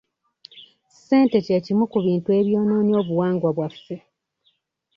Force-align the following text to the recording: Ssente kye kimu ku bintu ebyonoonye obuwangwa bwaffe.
Ssente 0.91 1.37
kye 1.45 1.57
kimu 1.65 1.85
ku 1.91 1.97
bintu 2.05 2.29
ebyonoonye 2.39 2.93
obuwangwa 3.01 3.49
bwaffe. 3.57 3.97